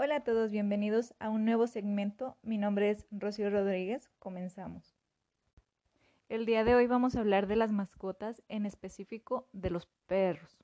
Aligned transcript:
Hola 0.00 0.14
a 0.14 0.20
todos, 0.20 0.52
bienvenidos 0.52 1.12
a 1.18 1.28
un 1.28 1.44
nuevo 1.44 1.66
segmento. 1.66 2.36
Mi 2.42 2.56
nombre 2.56 2.88
es 2.88 3.04
Rocío 3.10 3.50
Rodríguez. 3.50 4.08
Comenzamos. 4.20 4.94
El 6.28 6.46
día 6.46 6.62
de 6.62 6.76
hoy 6.76 6.86
vamos 6.86 7.16
a 7.16 7.18
hablar 7.18 7.48
de 7.48 7.56
las 7.56 7.72
mascotas, 7.72 8.40
en 8.48 8.64
específico 8.64 9.48
de 9.52 9.70
los 9.70 9.86
perros. 10.06 10.56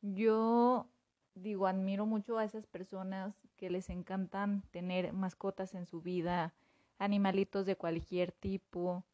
Yo 0.00 0.88
digo, 1.36 1.68
admiro 1.68 2.04
mucho 2.04 2.38
a 2.38 2.44
esas 2.44 2.66
personas 2.66 3.36
que 3.56 3.70
les 3.70 3.88
encantan 3.88 4.64
tener 4.72 5.12
mascotas 5.12 5.72
en 5.76 5.86
su 5.86 6.02
vida, 6.02 6.54
animalitos 6.98 7.66
de 7.66 7.76
cualquier 7.76 8.32
tipo. 8.32 9.04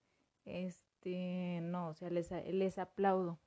Este, 0.46 1.60
no, 1.60 1.88
o 1.88 1.94
sea, 1.94 2.08
les, 2.08 2.30
les 2.30 2.78
aplaudo. 2.78 3.38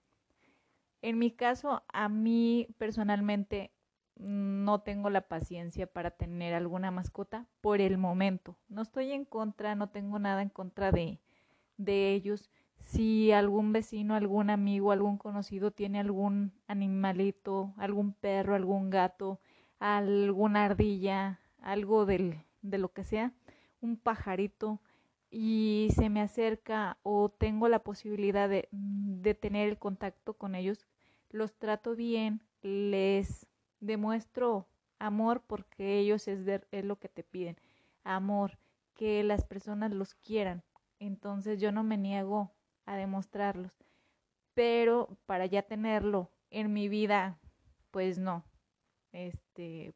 En 1.02 1.18
mi 1.18 1.32
caso, 1.32 1.82
a 1.88 2.10
mí 2.10 2.68
personalmente 2.78 3.72
no 4.16 4.82
tengo 4.82 5.10
la 5.10 5.22
paciencia 5.22 5.88
para 5.88 6.12
tener 6.12 6.54
alguna 6.54 6.92
mascota 6.92 7.48
por 7.62 7.82
el 7.82 7.98
momento. 7.98 8.58
No 8.70 8.82
estoy 8.82 9.12
en 9.12 9.26
contra, 9.26 9.76
no 9.76 9.90
tengo 9.90 10.20
nada 10.20 10.42
en 10.42 10.50
contra 10.50 10.92
de, 10.92 11.20
de 11.78 12.14
ellos. 12.14 12.50
Si 12.78 13.32
algún 13.32 13.74
vecino, 13.74 14.16
algún 14.16 14.50
amigo, 14.50 14.92
algún 14.92 15.18
conocido 15.18 15.72
tiene 15.72 16.00
algún 16.00 16.52
animalito, 16.68 17.74
algún 17.78 18.14
perro, 18.14 18.56
algún 18.56 18.90
gato, 18.90 19.40
alguna 19.80 20.66
ardilla, 20.66 21.40
algo 21.62 22.06
del, 22.06 22.44
de 22.62 22.78
lo 22.78 22.92
que 22.94 23.04
sea, 23.04 23.34
un 23.82 23.98
pajarito, 23.98 24.80
y 25.32 25.88
se 25.96 26.10
me 26.10 26.22
acerca 26.22 26.98
o 27.04 27.30
tengo 27.30 27.70
la 27.70 27.80
posibilidad 27.80 28.50
de, 28.50 28.68
de 28.72 29.34
tener 29.34 29.70
el 29.70 29.78
contacto 29.78 30.34
con 30.34 30.56
ellos, 30.56 30.86
los 31.30 31.54
trato 31.54 31.96
bien, 31.96 32.42
les 32.62 33.48
demuestro 33.82 34.68
amor 35.00 35.42
porque 35.46 36.00
ellos 36.00 36.28
es, 36.28 36.48
es 36.72 36.86
lo 36.86 36.98
que 36.98 37.10
te 37.10 37.24
piden, 37.24 37.58
amor, 38.04 38.58
que 38.96 39.24
las 39.24 39.44
personas 39.44 39.92
los 39.92 40.14
quieran. 40.14 40.64
Entonces 41.00 41.60
yo 41.60 41.72
no 41.72 41.84
me 41.84 41.98
niego 41.98 42.52
a 42.86 42.96
demostrarlos, 42.96 43.74
pero 44.54 45.18
para 45.26 45.46
ya 45.48 45.64
tenerlo 45.64 46.32
en 46.52 46.72
mi 46.72 46.88
vida, 46.88 47.40
pues 47.90 48.20
no. 48.20 48.46
Este, 49.12 49.94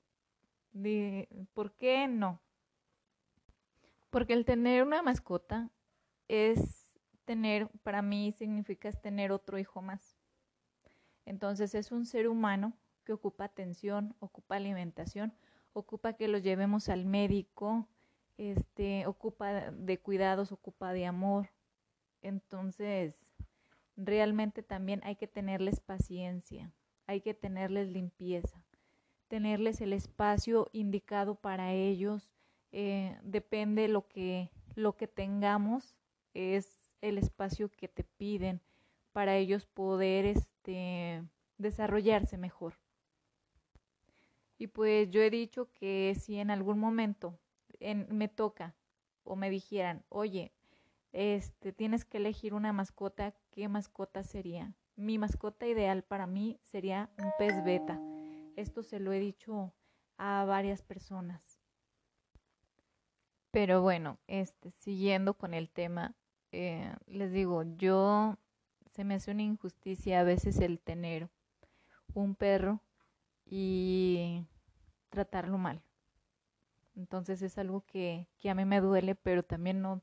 ¿por 1.53 1.71
qué 1.73 2.07
no? 2.07 2.41
Porque 4.09 4.33
el 4.33 4.45
tener 4.45 4.83
una 4.83 5.01
mascota 5.01 5.69
es 6.27 6.89
tener, 7.25 7.69
para 7.83 8.01
mí 8.01 8.31
significa 8.31 8.91
tener 8.91 9.31
otro 9.31 9.57
hijo 9.57 9.81
más. 9.81 10.17
Entonces 11.25 11.75
es 11.75 11.91
un 11.91 12.05
ser 12.05 12.27
humano 12.27 12.73
que 13.05 13.13
ocupa 13.13 13.45
atención, 13.45 14.15
ocupa 14.19 14.55
alimentación, 14.55 15.33
ocupa 15.73 16.13
que 16.13 16.27
los 16.27 16.43
llevemos 16.43 16.89
al 16.89 17.05
médico, 17.05 17.87
este, 18.37 19.05
ocupa 19.07 19.71
de 19.71 19.99
cuidados, 19.99 20.51
ocupa 20.51 20.91
de 20.91 21.05
amor. 21.05 21.49
Entonces, 22.21 23.15
realmente 23.95 24.63
también 24.63 25.01
hay 25.03 25.15
que 25.15 25.27
tenerles 25.27 25.79
paciencia, 25.79 26.73
hay 27.07 27.21
que 27.21 27.33
tenerles 27.33 27.87
limpieza, 27.89 28.65
tenerles 29.27 29.79
el 29.81 29.93
espacio 29.93 30.69
indicado 30.73 31.35
para 31.35 31.71
ellos. 31.71 32.29
Eh, 32.71 33.17
depende 33.23 33.87
lo 33.87 34.07
que 34.07 34.49
lo 34.75 34.97
que 34.97 35.07
tengamos 35.07 35.95
es 36.33 36.91
el 37.01 37.17
espacio 37.17 37.69
que 37.69 37.87
te 37.87 38.03
piden 38.03 38.61
para 39.13 39.37
ellos 39.37 39.65
poder 39.65 40.25
este 40.25 41.23
desarrollarse 41.57 42.37
mejor. 42.37 42.77
Y 44.57 44.67
pues 44.67 45.09
yo 45.09 45.21
he 45.21 45.29
dicho 45.29 45.69
que 45.73 46.15
si 46.19 46.39
en 46.39 46.49
algún 46.49 46.79
momento 46.79 47.37
me 48.09 48.27
toca 48.27 48.75
o 49.23 49.35
me 49.35 49.49
dijeran, 49.49 50.03
oye, 50.09 50.53
este, 51.11 51.71
tienes 51.71 52.05
que 52.05 52.17
elegir 52.17 52.53
una 52.53 52.73
mascota, 52.73 53.33
¿qué 53.51 53.67
mascota 53.67 54.23
sería? 54.23 54.73
Mi 54.95 55.17
mascota 55.17 55.67
ideal 55.67 56.03
para 56.03 56.27
mí 56.27 56.59
sería 56.63 57.09
un 57.17 57.31
pez 57.37 57.63
beta. 57.63 57.99
Esto 58.55 58.83
se 58.83 58.99
lo 58.99 59.11
he 59.11 59.19
dicho 59.19 59.73
a 60.17 60.45
varias 60.45 60.81
personas. 60.81 61.59
Pero 63.51 63.81
bueno, 63.81 64.19
este, 64.27 64.71
siguiendo 64.71 65.35
con 65.35 65.53
el 65.53 65.69
tema, 65.69 66.15
eh, 66.51 66.93
les 67.07 67.31
digo, 67.31 67.63
yo 67.77 68.37
se 68.91 69.03
me 69.03 69.15
hace 69.15 69.31
una 69.31 69.43
injusticia 69.43 70.19
a 70.19 70.23
veces 70.23 70.59
el 70.59 70.79
tener 70.79 71.29
un 72.13 72.35
perro 72.35 72.81
y 73.45 74.45
tratarlo 75.09 75.57
mal. 75.57 75.81
Entonces 76.95 77.41
es 77.41 77.57
algo 77.57 77.85
que, 77.85 78.27
que 78.37 78.49
a 78.49 78.55
mí 78.55 78.65
me 78.65 78.81
duele, 78.81 79.15
pero 79.15 79.43
también 79.43 79.81
no, 79.81 80.01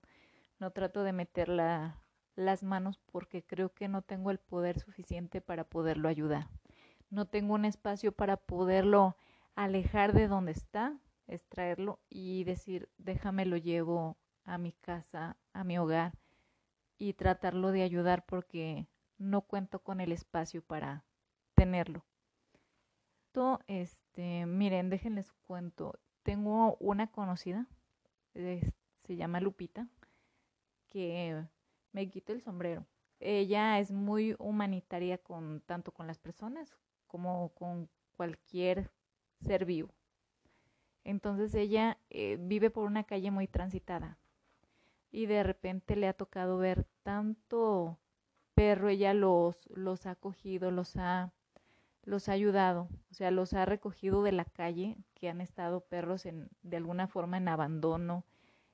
no 0.59 0.71
trato 0.71 1.03
de 1.03 1.13
meter 1.13 1.49
las 1.49 2.63
manos 2.63 2.99
porque 3.11 3.43
creo 3.43 3.75
que 3.75 3.89
no 3.89 4.03
tengo 4.03 4.31
el 4.31 4.39
poder 4.39 4.79
suficiente 4.79 5.41
para 5.41 5.65
poderlo 5.65 6.09
ayudar. 6.09 6.49
No 7.11 7.27
tengo 7.27 7.55
un 7.55 7.65
espacio 7.65 8.13
para 8.13 8.37
poderlo 8.37 9.17
alejar 9.55 10.13
de 10.13 10.29
donde 10.29 10.53
está, 10.53 10.99
extraerlo 11.27 12.01
y 12.09 12.45
decir, 12.45 12.89
déjame 12.99 13.47
lo 13.47 13.57
llevo 13.57 14.17
a 14.45 14.59
mi 14.59 14.73
casa, 14.73 15.37
a 15.53 15.65
mi 15.65 15.79
hogar 15.79 16.13
y 16.99 17.15
tratarlo 17.15 17.73
de 17.73 17.83
ayudar 17.83 18.25
porque 18.27 18.87
no 19.19 19.43
cuento 19.43 19.81
con 19.81 20.01
el 20.01 20.13
espacio 20.13 20.63
para 20.63 21.05
tenerlo. 21.55 22.05
Este, 23.67 24.45
miren, 24.45 24.91
déjenles 24.91 25.33
cuento. 25.47 25.99
Tengo 26.23 26.77
una 26.81 27.11
conocida, 27.11 27.67
se 28.35 29.17
llama 29.17 29.41
Lupita, 29.41 29.89
que 30.89 31.43
me 31.93 32.11
quito 32.11 32.33
el 32.33 32.43
sombrero. 32.43 32.87
Ella 33.21 33.79
es 33.79 33.91
muy 33.91 34.37
humanitaria 34.39 35.17
con 35.17 35.61
tanto 35.63 35.93
con 35.93 36.07
las 36.07 36.19
personas 36.19 36.77
como 37.07 37.51
con 37.55 37.89
cualquier 38.17 38.91
ser 39.41 39.65
vivo. 39.65 39.89
Entonces 41.05 41.55
ella 41.55 41.99
eh, 42.11 42.37
vive 42.39 42.71
por 42.71 42.87
una 42.87 43.05
calle 43.05 43.31
muy 43.31 43.49
transitada 43.49 44.19
y 45.11 45.27
de 45.27 45.43
repente 45.43 45.97
le 45.97 46.07
ha 46.07 46.13
tocado 46.13 46.59
ver 46.59 46.87
tanto 47.03 47.99
perro, 48.55 48.89
ella 48.89 49.15
los, 49.15 49.57
los 49.71 50.07
ha 50.07 50.17
cogido, 50.17 50.71
los 50.71 50.97
ha 50.97 51.33
los 52.05 52.29
ha 52.29 52.33
ayudado, 52.33 52.89
o 53.11 53.15
sea, 53.15 53.31
los 53.31 53.53
ha 53.53 53.65
recogido 53.65 54.23
de 54.23 54.33
la 54.33 54.45
calle, 54.45 54.97
que 55.15 55.29
han 55.29 55.41
estado 55.41 55.81
perros 55.81 56.27
en, 56.27 56.49
de 56.63 56.77
alguna 56.77 57.07
forma 57.07 57.37
en 57.37 57.49
abandono. 57.49 58.25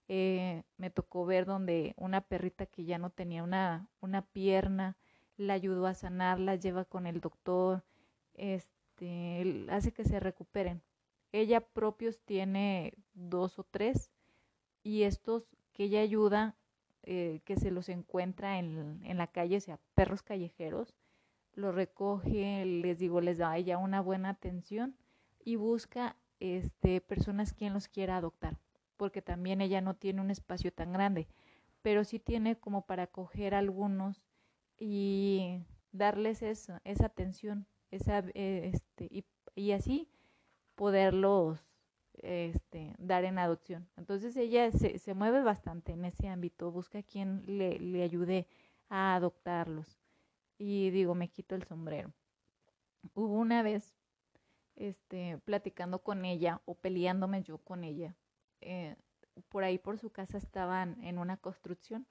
Eh, 0.08 0.62
me 0.78 0.90
tocó 0.90 1.26
ver 1.26 1.44
donde 1.44 1.94
una 1.98 2.22
perrita 2.22 2.64
que 2.64 2.84
ya 2.84 2.96
no 2.96 3.10
tenía 3.10 3.42
una, 3.42 3.88
una 4.00 4.22
pierna, 4.22 4.96
la 5.36 5.52
ayudó 5.54 5.86
a 5.86 5.94
sanar, 5.94 6.40
la 6.40 6.56
lleva 6.56 6.84
con 6.86 7.06
el 7.06 7.20
doctor, 7.20 7.84
este, 8.34 9.66
hace 9.70 9.92
que 9.92 10.04
se 10.04 10.20
recuperen. 10.20 10.82
Ella 11.32 11.60
propios 11.60 12.20
tiene 12.20 12.94
dos 13.12 13.58
o 13.58 13.64
tres 13.64 14.10
y 14.82 15.02
estos 15.02 15.50
que 15.74 15.84
ella 15.84 16.00
ayuda, 16.00 16.56
eh, 17.02 17.40
que 17.44 17.56
se 17.56 17.70
los 17.70 17.90
encuentra 17.90 18.58
en, 18.58 19.00
en 19.04 19.18
la 19.18 19.26
calle, 19.26 19.58
o 19.58 19.60
sea, 19.60 19.78
perros 19.94 20.22
callejeros, 20.22 20.94
lo 21.58 21.72
recoge, 21.72 22.64
les 22.64 22.98
digo, 22.98 23.20
les 23.20 23.38
da 23.38 23.56
ella 23.56 23.78
una 23.78 24.00
buena 24.00 24.30
atención 24.30 24.96
y 25.44 25.56
busca 25.56 26.16
este, 26.38 27.00
personas 27.00 27.52
quien 27.52 27.74
los 27.74 27.88
quiera 27.88 28.16
adoptar, 28.16 28.58
porque 28.96 29.22
también 29.22 29.60
ella 29.60 29.80
no 29.80 29.96
tiene 29.96 30.20
un 30.20 30.30
espacio 30.30 30.72
tan 30.72 30.92
grande, 30.92 31.26
pero 31.82 32.04
sí 32.04 32.20
tiene 32.20 32.56
como 32.56 32.86
para 32.86 33.04
acoger 33.04 33.56
algunos 33.56 34.22
y 34.78 35.58
darles 35.90 36.42
esa, 36.42 36.80
esa 36.84 37.06
atención, 37.06 37.66
esa, 37.90 38.20
eh, 38.34 38.70
este, 38.72 39.08
y, 39.10 39.24
y, 39.56 39.72
así 39.72 40.08
poderlos 40.76 41.66
este, 42.14 42.94
dar 42.98 43.24
en 43.24 43.40
adopción. 43.40 43.88
Entonces 43.96 44.36
ella 44.36 44.70
se, 44.70 44.98
se 44.98 45.14
mueve 45.14 45.42
bastante 45.42 45.90
en 45.92 46.04
ese 46.04 46.28
ámbito, 46.28 46.70
busca 46.70 47.02
quien 47.02 47.42
le, 47.46 47.80
le 47.80 48.04
ayude 48.04 48.46
a 48.88 49.16
adoptarlos 49.16 49.98
y 50.58 50.90
digo, 50.90 51.14
me 51.14 51.28
quito 51.28 51.54
el 51.54 51.62
sombrero. 51.64 52.12
Hubo 53.14 53.34
una 53.34 53.62
vez, 53.62 53.96
este, 54.76 55.38
platicando 55.38 56.02
con 56.02 56.24
ella 56.24 56.60
o 56.66 56.74
peleándome 56.74 57.42
yo 57.42 57.58
con 57.58 57.84
ella, 57.84 58.14
eh, 58.60 58.96
por 59.48 59.62
ahí 59.64 59.78
por 59.78 59.98
su 59.98 60.10
casa 60.10 60.36
estaban 60.36 61.02
en 61.04 61.18
una 61.18 61.36
construcción 61.36 62.06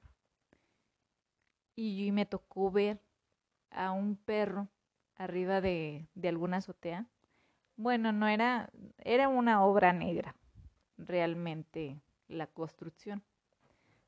y 1.76 2.12
me 2.12 2.26
tocó 2.26 2.72
ver 2.72 3.00
a 3.70 3.92
un 3.92 4.16
perro 4.16 4.70
arriba 5.16 5.62
de, 5.62 6.08
de 6.16 6.30
alguna 6.30 6.58
azotea. 6.58 7.08
Bueno, 7.76 8.12
no 8.12 8.28
era, 8.28 8.72
era 8.98 9.28
una 9.28 9.64
obra 9.64 9.94
negra, 9.94 10.36
realmente 10.98 12.02
la 12.28 12.48
construcción. 12.48 13.24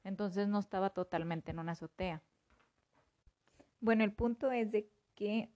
Entonces 0.03 0.47
no 0.47 0.59
estaba 0.59 0.89
totalmente 0.89 1.51
en 1.51 1.59
una 1.59 1.73
azotea. 1.73 2.23
Bueno, 3.81 4.03
el 4.03 4.13
punto 4.13 4.51
es 4.51 4.71
de 4.71 4.89
que 5.15 5.49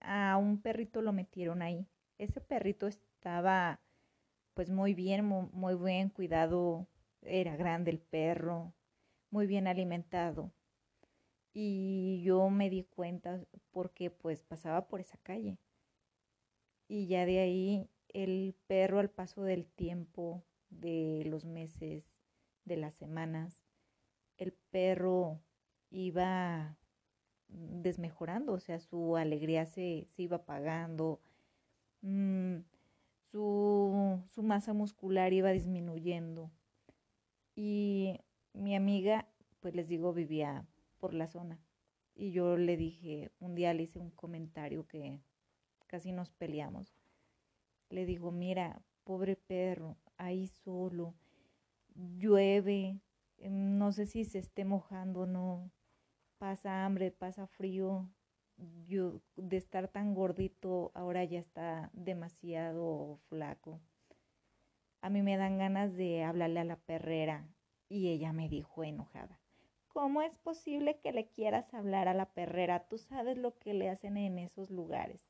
a 0.00 0.36
un 0.38 0.60
perrito 0.60 1.02
lo 1.02 1.12
metieron 1.12 1.62
ahí. 1.62 1.86
Ese 2.18 2.40
perrito 2.40 2.86
estaba 2.86 3.80
pues 4.54 4.70
muy 4.70 4.94
bien, 4.94 5.26
muy, 5.26 5.74
buen 5.74 6.08
cuidado, 6.08 6.88
era 7.20 7.56
grande 7.56 7.90
el 7.90 7.98
perro, 8.00 8.72
muy 9.30 9.46
bien 9.46 9.66
alimentado. 9.66 10.52
Y 11.52 12.22
yo 12.24 12.48
me 12.48 12.70
di 12.70 12.84
cuenta 12.84 13.44
porque 13.70 14.10
pues 14.10 14.42
pasaba 14.42 14.88
por 14.88 15.00
esa 15.00 15.18
calle. 15.18 15.58
Y 16.88 17.06
ya 17.06 17.26
de 17.26 17.40
ahí 17.40 17.90
el 18.08 18.54
perro 18.66 19.00
al 19.00 19.10
paso 19.10 19.42
del 19.42 19.66
tiempo, 19.66 20.42
de 20.70 21.24
los 21.26 21.44
meses, 21.44 22.04
de 22.64 22.76
las 22.78 22.94
semanas, 22.94 23.62
el 24.38 24.52
perro 24.70 25.42
iba 25.90 26.78
desmejorando, 27.48 28.52
o 28.52 28.60
sea, 28.60 28.78
su 28.80 29.16
alegría 29.16 29.66
se, 29.66 30.06
se 30.14 30.22
iba 30.22 30.38
apagando, 30.38 31.20
mm, 32.02 32.56
su, 33.30 34.20
su 34.30 34.42
masa 34.42 34.72
muscular 34.72 35.32
iba 35.32 35.50
disminuyendo. 35.50 36.50
Y 37.54 38.20
mi 38.52 38.74
amiga, 38.76 39.26
pues 39.60 39.74
les 39.74 39.88
digo, 39.88 40.12
vivía 40.12 40.66
por 40.98 41.14
la 41.14 41.26
zona. 41.26 41.58
Y 42.14 42.32
yo 42.32 42.56
le 42.56 42.76
dije, 42.76 43.30
un 43.40 43.54
día 43.54 43.74
le 43.74 43.84
hice 43.84 43.98
un 43.98 44.10
comentario 44.10 44.86
que 44.86 45.20
casi 45.86 46.12
nos 46.12 46.30
peleamos. 46.30 46.94
Le 47.90 48.06
digo, 48.06 48.32
mira, 48.32 48.80
pobre 49.04 49.36
perro, 49.36 49.96
ahí 50.16 50.48
solo, 50.48 51.14
llueve, 51.94 53.00
no 53.38 53.92
sé 53.92 54.06
si 54.06 54.24
se 54.24 54.38
esté 54.38 54.64
mojando 54.64 55.20
o 55.20 55.26
no, 55.26 55.70
pasa 56.38 56.84
hambre, 56.84 57.10
pasa 57.10 57.46
frío, 57.46 58.08
yo 58.86 59.20
de 59.36 59.56
estar 59.56 59.88
tan 59.88 60.14
gordito 60.14 60.90
ahora 60.94 61.24
ya 61.24 61.38
está 61.38 61.90
demasiado 61.92 63.18
flaco. 63.28 63.80
A 65.00 65.10
mí 65.10 65.22
me 65.22 65.36
dan 65.36 65.58
ganas 65.58 65.94
de 65.94 66.24
hablarle 66.24 66.60
a 66.60 66.64
la 66.64 66.76
perrera 66.76 67.46
y 67.88 68.08
ella 68.08 68.32
me 68.32 68.48
dijo 68.48 68.82
enojada. 68.82 69.40
¿Cómo 69.88 70.20
es 70.20 70.36
posible 70.38 70.98
que 71.00 71.12
le 71.12 71.28
quieras 71.28 71.72
hablar 71.72 72.08
a 72.08 72.14
la 72.14 72.26
perrera? 72.26 72.86
Tú 72.88 72.98
sabes 72.98 73.38
lo 73.38 73.56
que 73.58 73.72
le 73.72 73.88
hacen 73.88 74.16
en 74.16 74.38
esos 74.38 74.70
lugares. 74.70 75.22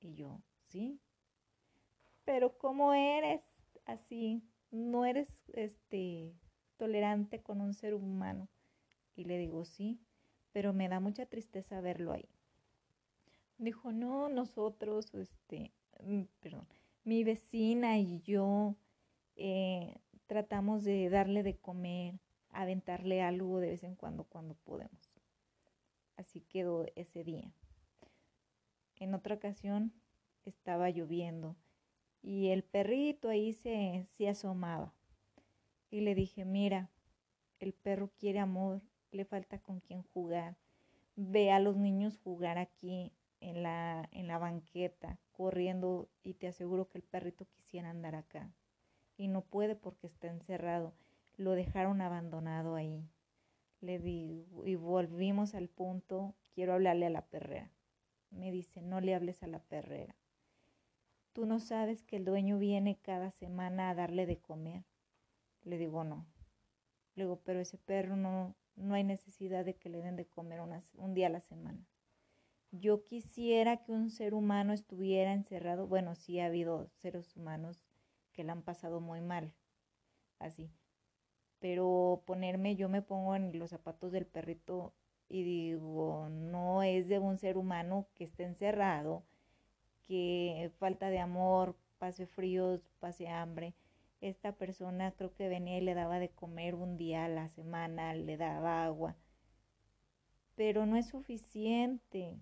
Y 0.00 0.14
yo, 0.14 0.40
sí. 0.68 1.00
Pero 2.24 2.58
¿cómo 2.58 2.92
eres 2.92 3.42
así? 3.84 4.42
No 4.70 5.04
eres 5.04 5.48
este 5.52 6.34
tolerante 6.76 7.42
con 7.42 7.60
un 7.60 7.74
ser 7.74 7.94
humano. 7.94 8.48
Y 9.14 9.24
le 9.24 9.38
digo, 9.38 9.64
sí, 9.64 10.00
pero 10.52 10.72
me 10.72 10.88
da 10.88 11.00
mucha 11.00 11.26
tristeza 11.26 11.80
verlo 11.80 12.12
ahí. 12.12 12.28
Dijo, 13.58 13.92
no, 13.92 14.28
nosotros, 14.28 15.14
este, 15.14 15.72
mm, 16.02 16.22
perdón, 16.40 16.66
mi 17.04 17.24
vecina 17.24 17.98
y 17.98 18.20
yo 18.20 18.76
eh, 19.36 19.96
tratamos 20.26 20.84
de 20.84 21.10
darle 21.10 21.42
de 21.42 21.56
comer, 21.56 22.20
aventarle 22.50 23.22
algo 23.22 23.58
de 23.60 23.70
vez 23.70 23.82
en 23.82 23.96
cuando 23.96 24.24
cuando 24.24 24.54
podemos. 24.54 25.10
Así 26.16 26.40
quedó 26.40 26.86
ese 26.96 27.24
día. 27.24 27.52
En 28.96 29.14
otra 29.14 29.34
ocasión 29.34 29.92
estaba 30.44 30.90
lloviendo 30.90 31.56
y 32.22 32.48
el 32.48 32.62
perrito 32.62 33.28
ahí 33.28 33.52
se, 33.52 34.04
se 34.08 34.28
asomaba. 34.28 34.94
Y 35.90 36.00
le 36.02 36.14
dije, 36.14 36.44
mira, 36.44 36.90
el 37.58 37.72
perro 37.72 38.10
quiere 38.18 38.38
amor, 38.38 38.82
le 39.12 39.24
falta 39.24 39.58
con 39.58 39.80
quien 39.80 40.02
jugar. 40.02 40.56
Ve 41.16 41.50
a 41.50 41.58
los 41.58 41.76
niños 41.76 42.18
jugar 42.18 42.58
aquí 42.58 43.12
en 43.40 43.62
la, 43.62 44.08
en 44.12 44.26
la 44.26 44.38
banqueta, 44.38 45.18
corriendo, 45.32 46.08
y 46.22 46.34
te 46.34 46.48
aseguro 46.48 46.88
que 46.88 46.98
el 46.98 47.04
perrito 47.04 47.46
quisiera 47.46 47.90
andar 47.90 48.14
acá. 48.14 48.52
Y 49.16 49.28
no 49.28 49.42
puede 49.42 49.76
porque 49.76 50.06
está 50.06 50.28
encerrado. 50.28 50.94
Lo 51.36 51.52
dejaron 51.52 52.00
abandonado 52.00 52.74
ahí. 52.74 53.08
Le 53.80 53.98
digo, 53.98 54.66
y 54.66 54.74
volvimos 54.76 55.54
al 55.54 55.68
punto, 55.68 56.34
quiero 56.54 56.74
hablarle 56.74 57.06
a 57.06 57.10
la 57.10 57.26
perrera. 57.26 57.70
Me 58.30 58.52
dice, 58.52 58.82
no 58.82 59.00
le 59.00 59.14
hables 59.14 59.42
a 59.42 59.46
la 59.46 59.58
perrera. 59.58 60.14
Tú 61.32 61.46
no 61.46 61.60
sabes 61.60 62.02
que 62.02 62.16
el 62.16 62.24
dueño 62.24 62.58
viene 62.58 62.98
cada 63.00 63.30
semana 63.30 63.90
a 63.90 63.94
darle 63.94 64.26
de 64.26 64.38
comer. 64.38 64.84
Le 65.62 65.78
digo, 65.78 66.04
no. 66.04 66.26
Le 67.14 67.24
digo, 67.24 67.40
pero 67.44 67.60
ese 67.60 67.78
perro 67.78 68.16
no, 68.16 68.54
no 68.80 68.94
hay 68.94 69.04
necesidad 69.04 69.64
de 69.64 69.76
que 69.76 69.88
le 69.88 70.02
den 70.02 70.16
de 70.16 70.26
comer 70.26 70.60
un 70.60 71.14
día 71.14 71.26
a 71.26 71.30
la 71.30 71.40
semana. 71.40 71.86
Yo 72.72 73.04
quisiera 73.04 73.82
que 73.82 73.92
un 73.92 74.10
ser 74.10 74.34
humano 74.34 74.72
estuviera 74.72 75.32
encerrado. 75.32 75.86
Bueno, 75.86 76.14
sí 76.14 76.40
ha 76.40 76.46
habido 76.46 76.88
seres 77.02 77.36
humanos 77.36 77.84
que 78.32 78.44
la 78.44 78.52
han 78.52 78.62
pasado 78.62 79.00
muy 79.00 79.20
mal, 79.20 79.52
así. 80.38 80.70
Pero 81.58 82.22
ponerme, 82.26 82.76
yo 82.76 82.88
me 82.88 83.02
pongo 83.02 83.34
en 83.36 83.58
los 83.58 83.70
zapatos 83.70 84.12
del 84.12 84.26
perrito 84.26 84.94
y 85.28 85.42
digo, 85.42 86.28
no 86.30 86.82
es 86.82 87.08
de 87.08 87.18
un 87.18 87.38
ser 87.38 87.56
humano 87.56 88.08
que 88.14 88.24
esté 88.24 88.44
encerrado, 88.44 89.24
que 90.02 90.72
falta 90.78 91.10
de 91.10 91.18
amor, 91.18 91.76
pase 91.98 92.26
fríos, 92.26 92.80
pase 92.98 93.28
hambre 93.28 93.74
esta 94.20 94.52
persona 94.52 95.12
creo 95.12 95.34
que 95.34 95.48
venía 95.48 95.78
y 95.78 95.80
le 95.80 95.94
daba 95.94 96.18
de 96.18 96.28
comer 96.28 96.74
un 96.74 96.96
día 96.96 97.24
a 97.24 97.28
la 97.28 97.48
semana, 97.48 98.14
le 98.14 98.36
daba 98.36 98.84
agua, 98.84 99.16
pero 100.56 100.86
no 100.86 100.96
es 100.96 101.08
suficiente. 101.08 102.38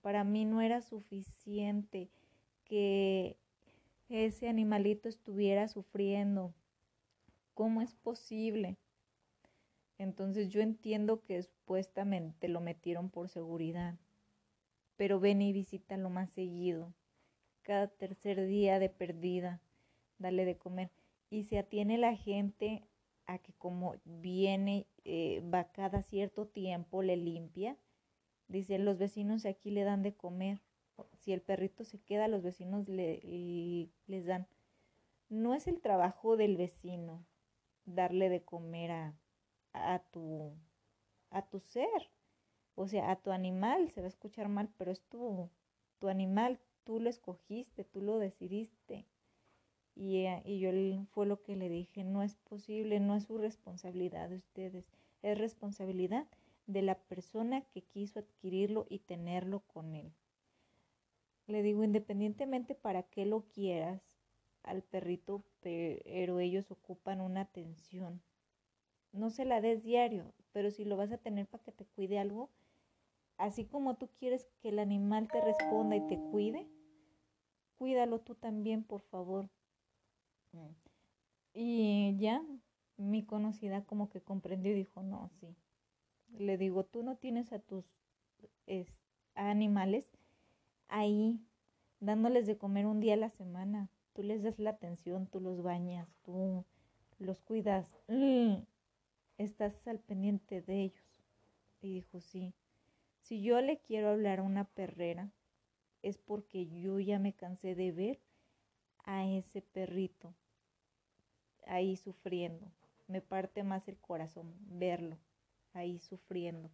Para 0.00 0.24
mí 0.24 0.44
no 0.44 0.60
era 0.60 0.80
suficiente 0.80 2.10
que 2.64 3.36
ese 4.08 4.48
animalito 4.48 5.08
estuviera 5.08 5.68
sufriendo. 5.68 6.54
¿Cómo 7.54 7.82
es 7.82 7.94
posible? 7.94 8.78
Entonces 9.98 10.48
yo 10.50 10.60
entiendo 10.60 11.24
que 11.24 11.42
supuestamente 11.42 12.48
lo 12.48 12.60
metieron 12.60 13.10
por 13.10 13.28
seguridad, 13.28 13.96
pero 14.96 15.18
ven 15.18 15.42
y 15.42 15.52
visítalo 15.52 16.08
más 16.08 16.30
seguido, 16.30 16.94
cada 17.62 17.88
tercer 17.88 18.46
día 18.46 18.78
de 18.78 18.88
perdida 18.88 19.60
darle 20.18 20.44
de 20.44 20.56
comer. 20.56 20.90
Y 21.30 21.44
se 21.44 21.58
atiene 21.58 21.98
la 21.98 22.16
gente 22.16 22.84
a 23.26 23.38
que 23.38 23.52
como 23.52 23.96
viene, 24.04 24.86
eh, 25.04 25.42
va 25.52 25.70
cada 25.70 26.02
cierto 26.02 26.46
tiempo, 26.46 27.02
le 27.02 27.16
limpia. 27.16 27.76
Dice, 28.48 28.78
los 28.78 28.96
vecinos 28.98 29.44
aquí 29.44 29.70
le 29.70 29.84
dan 29.84 30.02
de 30.02 30.14
comer. 30.14 30.60
Si 31.12 31.32
el 31.32 31.42
perrito 31.42 31.84
se 31.84 32.00
queda, 32.00 32.26
los 32.26 32.42
vecinos 32.42 32.88
le, 32.88 33.90
les 34.06 34.26
dan. 34.26 34.48
No 35.28 35.54
es 35.54 35.68
el 35.68 35.80
trabajo 35.80 36.36
del 36.36 36.56
vecino 36.56 37.24
darle 37.84 38.30
de 38.30 38.42
comer 38.42 38.90
a, 38.90 39.14
a, 39.74 39.98
tu, 40.10 40.52
a 41.30 41.42
tu 41.42 41.60
ser, 41.60 42.10
o 42.74 42.88
sea, 42.88 43.10
a 43.10 43.16
tu 43.16 43.30
animal. 43.30 43.90
Se 43.90 44.00
va 44.00 44.06
a 44.06 44.08
escuchar 44.08 44.48
mal, 44.48 44.70
pero 44.78 44.90
es 44.90 45.02
tu, 45.02 45.50
tu 45.98 46.08
animal. 46.08 46.58
Tú 46.84 46.98
lo 46.98 47.10
escogiste, 47.10 47.84
tú 47.84 48.00
lo 48.00 48.18
decidiste. 48.18 49.06
Y, 50.00 50.26
eh, 50.26 50.42
y 50.44 50.60
yo 50.60 50.70
fue 51.10 51.26
lo 51.26 51.42
que 51.42 51.56
le 51.56 51.68
dije, 51.68 52.04
no 52.04 52.22
es 52.22 52.36
posible, 52.36 53.00
no 53.00 53.16
es 53.16 53.24
su 53.24 53.36
responsabilidad 53.36 54.28
de 54.28 54.36
ustedes, 54.36 54.84
es 55.22 55.36
responsabilidad 55.36 56.28
de 56.68 56.82
la 56.82 56.94
persona 56.94 57.62
que 57.62 57.82
quiso 57.82 58.20
adquirirlo 58.20 58.86
y 58.88 59.00
tenerlo 59.00 59.58
con 59.60 59.96
él. 59.96 60.12
Le 61.48 61.62
digo, 61.62 61.82
independientemente 61.82 62.76
para 62.76 63.02
qué 63.02 63.26
lo 63.26 63.48
quieras 63.48 64.00
al 64.62 64.82
perrito, 64.82 65.42
pero 65.62 66.38
ellos 66.38 66.70
ocupan 66.70 67.20
una 67.20 67.40
atención. 67.40 68.22
No 69.12 69.30
se 69.30 69.44
la 69.44 69.60
des 69.60 69.82
diario, 69.82 70.32
pero 70.52 70.70
si 70.70 70.84
lo 70.84 70.96
vas 70.96 71.10
a 71.10 71.18
tener 71.18 71.48
para 71.48 71.64
que 71.64 71.72
te 71.72 71.86
cuide 71.86 72.20
algo, 72.20 72.50
así 73.36 73.64
como 73.64 73.96
tú 73.96 74.08
quieres 74.20 74.46
que 74.60 74.68
el 74.68 74.78
animal 74.78 75.28
te 75.28 75.40
responda 75.40 75.96
y 75.96 76.06
te 76.06 76.20
cuide, 76.30 76.68
cuídalo 77.78 78.20
tú 78.20 78.36
también, 78.36 78.84
por 78.84 79.00
favor. 79.00 79.48
Mm. 80.52 80.68
Y 81.54 82.16
ya 82.18 82.42
mi 82.96 83.24
conocida 83.24 83.84
como 83.84 84.10
que 84.10 84.20
comprendió 84.20 84.72
y 84.72 84.76
dijo, 84.76 85.02
no, 85.02 85.30
sí. 85.40 85.56
Le 86.36 86.58
digo, 86.58 86.84
tú 86.84 87.02
no 87.02 87.16
tienes 87.16 87.52
a 87.52 87.58
tus 87.58 87.84
animales 89.34 90.10
ahí 90.88 91.40
dándoles 92.00 92.46
de 92.46 92.58
comer 92.58 92.86
un 92.86 93.00
día 93.00 93.14
a 93.14 93.16
la 93.18 93.30
semana. 93.30 93.90
Tú 94.12 94.22
les 94.22 94.42
das 94.42 94.58
la 94.58 94.70
atención, 94.70 95.26
tú 95.26 95.40
los 95.40 95.62
bañas, 95.62 96.08
tú 96.22 96.64
los 97.18 97.40
cuidas. 97.40 97.90
Mm, 98.08 98.56
estás 99.38 99.86
al 99.86 100.00
pendiente 100.00 100.60
de 100.60 100.82
ellos. 100.82 101.04
Y 101.80 101.94
dijo, 101.94 102.20
sí. 102.20 102.54
Si 103.20 103.42
yo 103.42 103.60
le 103.60 103.78
quiero 103.78 104.08
hablar 104.08 104.40
a 104.40 104.42
una 104.42 104.64
perrera, 104.64 105.30
es 106.02 106.18
porque 106.18 106.66
yo 106.66 106.98
ya 107.00 107.18
me 107.18 107.34
cansé 107.34 107.74
de 107.74 107.92
ver 107.92 108.20
a 109.08 109.24
ese 109.26 109.62
perrito 109.62 110.34
ahí 111.66 111.96
sufriendo. 111.96 112.70
Me 113.06 113.22
parte 113.22 113.62
más 113.62 113.88
el 113.88 113.96
corazón 113.96 114.54
verlo 114.68 115.16
ahí 115.72 115.98
sufriendo. 115.98 116.70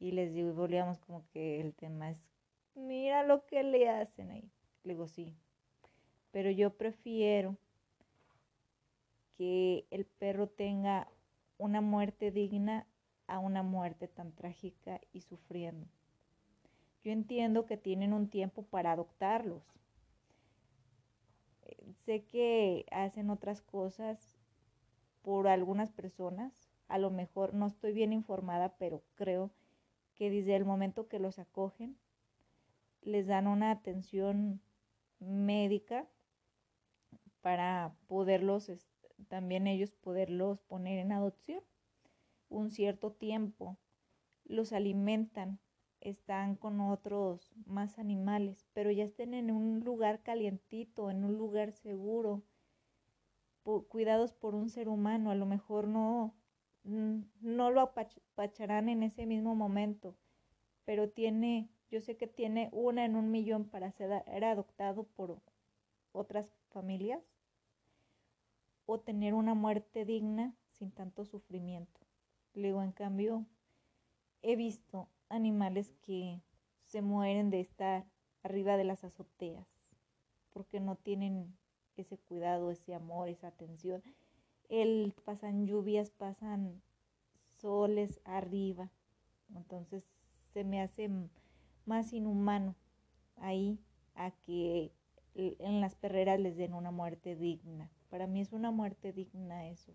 Y 0.00 0.12
les 0.12 0.32
digo, 0.32 0.48
y 0.48 0.52
volvíamos 0.52 0.98
como 1.00 1.28
que 1.28 1.60
el 1.60 1.74
tema 1.74 2.10
es, 2.10 2.18
mira 2.74 3.24
lo 3.24 3.44
que 3.46 3.62
le 3.62 3.90
hacen 3.90 4.30
ahí. 4.30 4.50
Le 4.84 4.94
digo, 4.94 5.06
sí. 5.06 5.36
pero 6.30 6.50
yo 6.50 6.70
prefiero 6.76 7.56
que 9.36 9.86
el 9.90 10.06
perro 10.06 10.48
tenga 10.48 11.08
una 11.58 11.80
muerte 11.82 12.30
digna 12.30 12.86
a 13.26 13.38
una 13.38 13.62
muerte 13.62 14.08
tan 14.08 14.32
trágica 14.32 15.00
y 15.12 15.20
sufriendo. 15.22 15.86
Yo 17.02 17.12
entiendo 17.12 17.66
que 17.66 17.76
tienen 17.76 18.12
un 18.14 18.28
tiempo 18.30 18.62
para 18.62 18.92
adoptarlos. 18.92 19.62
Sé 22.04 22.24
que 22.24 22.86
hacen 22.90 23.30
otras 23.30 23.62
cosas 23.62 24.36
por 25.22 25.48
algunas 25.48 25.92
personas. 25.92 26.70
A 26.88 26.98
lo 26.98 27.10
mejor 27.10 27.54
no 27.54 27.66
estoy 27.66 27.92
bien 27.92 28.12
informada, 28.12 28.76
pero 28.78 29.02
creo 29.14 29.50
que 30.14 30.30
desde 30.30 30.56
el 30.56 30.64
momento 30.64 31.08
que 31.08 31.18
los 31.18 31.38
acogen, 31.38 31.96
les 33.02 33.26
dan 33.26 33.46
una 33.46 33.70
atención 33.70 34.60
médica 35.20 36.06
para 37.40 37.94
poderlos, 38.06 38.70
también 39.28 39.66
ellos 39.66 39.92
poderlos 39.92 40.60
poner 40.62 40.98
en 40.98 41.12
adopción 41.12 41.62
un 42.48 42.70
cierto 42.70 43.12
tiempo, 43.12 43.76
los 44.44 44.72
alimentan, 44.72 45.58
están 46.00 46.54
con 46.56 46.80
otros 46.80 47.52
más 47.66 47.98
animales, 47.98 48.66
pero 48.72 48.90
ya 48.90 49.04
estén 49.04 49.34
en 49.34 49.50
un 49.50 49.80
lugar 49.80 50.22
calientito, 50.22 51.10
en 51.10 51.24
un 51.24 51.36
lugar 51.36 51.72
seguro, 51.72 52.42
cuidados 53.88 54.32
por 54.32 54.54
un 54.54 54.70
ser 54.70 54.88
humano, 54.88 55.30
a 55.30 55.34
lo 55.34 55.44
mejor 55.44 55.88
no, 55.88 56.34
no 56.84 57.70
lo 57.70 57.80
apacharán 57.80 58.88
en 58.88 59.02
ese 59.02 59.26
mismo 59.26 59.54
momento, 59.54 60.16
pero 60.84 61.10
tiene, 61.10 61.68
yo 61.90 62.00
sé 62.00 62.16
que 62.16 62.26
tiene 62.26 62.70
una 62.72 63.04
en 63.04 63.14
un 63.14 63.30
millón 63.30 63.64
para 63.64 63.90
ser 63.90 64.12
adoptado 64.44 65.04
por 65.04 65.38
otras 66.12 66.54
familias 66.70 67.22
o 68.86 69.00
tener 69.00 69.34
una 69.34 69.54
muerte 69.54 70.06
digna 70.06 70.54
sin 70.78 70.90
tanto 70.90 71.26
sufrimiento. 71.26 72.00
Luego, 72.54 72.82
en 72.82 72.92
cambio, 72.92 73.44
he 74.40 74.56
visto 74.56 75.08
animales 75.28 75.94
que 76.02 76.42
se 76.86 77.02
mueren 77.02 77.50
de 77.50 77.60
estar 77.60 78.06
arriba 78.42 78.76
de 78.76 78.84
las 78.84 79.04
azoteas 79.04 79.66
porque 80.58 80.80
no 80.80 80.96
tienen 80.96 81.56
ese 81.96 82.18
cuidado, 82.18 82.70
ese 82.70 82.94
amor, 82.94 83.28
esa 83.28 83.48
atención. 83.48 84.02
El 84.68 85.14
pasan 85.24 85.66
lluvias, 85.66 86.10
pasan 86.10 86.82
soles 87.58 88.20
arriba. 88.24 88.90
Entonces 89.54 90.04
se 90.52 90.64
me 90.64 90.80
hace 90.80 91.10
más 91.86 92.12
inhumano 92.12 92.74
ahí 93.36 93.78
a 94.14 94.30
que 94.30 94.92
en 95.34 95.80
las 95.80 95.94
perreras 95.94 96.40
les 96.40 96.56
den 96.56 96.74
una 96.74 96.90
muerte 96.90 97.36
digna. 97.36 97.90
Para 98.10 98.26
mí 98.26 98.40
es 98.40 98.52
una 98.52 98.70
muerte 98.70 99.12
digna 99.12 99.68
eso. 99.68 99.94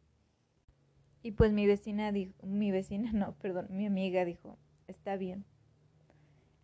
Y 1.21 1.31
pues 1.31 1.51
mi 1.51 1.67
vecina 1.67 2.11
dijo, 2.11 2.33
mi 2.45 2.71
vecina 2.71 3.11
no, 3.13 3.35
perdón, 3.35 3.67
mi 3.69 3.85
amiga 3.85 4.25
dijo, 4.25 4.57
está 4.93 5.17
bien, 5.17 5.43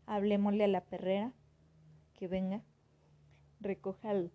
hablemosle 0.05 0.63
a 0.63 0.67
la 0.67 0.85
perrera 0.85 1.33
que 2.13 2.27
venga, 2.27 2.61
recoja 3.59 4.11
al, 4.11 4.31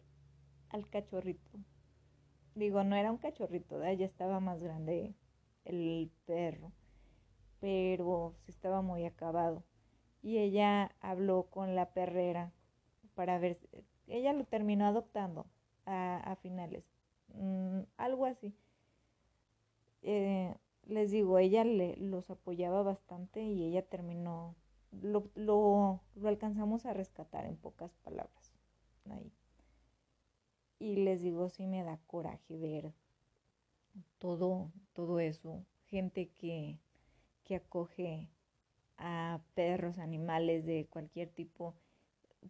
al 0.70 0.88
cachorrito. 0.90 1.50
Digo, 2.54 2.84
no 2.84 2.96
era 2.96 3.10
un 3.10 3.18
cachorrito, 3.18 3.82
ya 3.82 4.04
estaba 4.04 4.40
más 4.40 4.60
grande 4.60 5.14
el 5.64 6.10
perro, 6.26 6.72
pero 7.60 8.34
se 8.44 8.50
estaba 8.50 8.82
muy 8.82 9.04
acabado. 9.04 9.64
Y 10.22 10.38
ella 10.38 10.94
habló 11.00 11.44
con 11.50 11.74
la 11.74 11.90
perrera 11.92 12.52
para 13.14 13.38
ver, 13.38 13.58
ella 14.06 14.32
lo 14.32 14.44
terminó 14.44 14.86
adoptando 14.86 15.46
a, 15.86 16.36
finales, 16.42 16.84
mm, 17.28 17.80
algo 17.96 18.26
así. 18.26 18.54
Eh, 20.02 20.54
les 20.86 21.10
digo, 21.10 21.38
ella 21.38 21.64
le, 21.64 21.96
los 21.96 22.30
apoyaba 22.30 22.82
bastante 22.82 23.42
y 23.42 23.64
ella 23.64 23.82
terminó, 23.82 24.54
lo, 25.02 25.28
lo, 25.34 26.00
lo 26.14 26.28
alcanzamos 26.28 26.86
a 26.86 26.92
rescatar 26.92 27.46
en 27.46 27.56
pocas 27.56 27.94
palabras. 28.04 28.54
Ahí. 29.10 29.32
Y 30.78 30.96
les 30.96 31.22
digo, 31.22 31.48
sí 31.48 31.66
me 31.66 31.82
da 31.82 31.98
coraje 32.06 32.56
ver 32.56 32.92
todo, 34.18 34.70
todo 34.92 35.20
eso. 35.20 35.64
Gente 35.86 36.28
que, 36.38 36.78
que 37.44 37.56
acoge 37.56 38.28
a 38.96 39.40
perros, 39.54 39.98
animales 39.98 40.64
de 40.64 40.86
cualquier 40.86 41.28
tipo, 41.28 41.74